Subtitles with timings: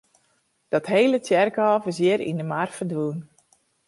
[0.71, 3.19] Dat hele tsjerkhôf is hjir yn de mar ferdwûn.